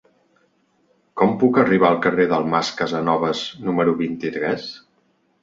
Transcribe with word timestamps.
Com 1.21 1.35
puc 1.43 1.59
arribar 1.63 1.89
al 1.91 1.99
carrer 2.07 2.25
del 2.31 2.47
Mas 2.55 2.73
Casanovas 2.81 3.45
número 3.69 3.95
vint-i-tres? 4.03 4.69